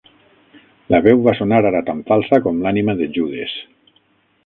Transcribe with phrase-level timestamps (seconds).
[0.93, 3.59] La veu va sonar ara tan falsa com l'ànima de Judes.